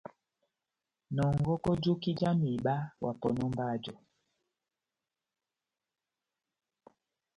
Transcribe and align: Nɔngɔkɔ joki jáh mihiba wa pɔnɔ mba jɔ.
Nɔngɔkɔ 1.15 1.71
joki 1.83 2.11
jáh 2.19 2.35
mihiba 2.39 2.73
wa 3.03 3.11
pɔnɔ 3.21 3.43
mba 3.51 3.65
jɔ. 3.83 3.93